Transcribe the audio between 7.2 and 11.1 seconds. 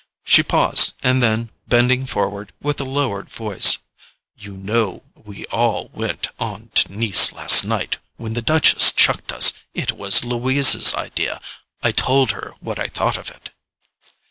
last night when the Duchess chucked us. It was Louisa's